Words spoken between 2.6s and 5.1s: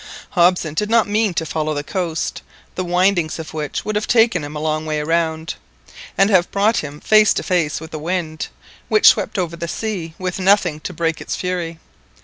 the windings of which would have taken him a long way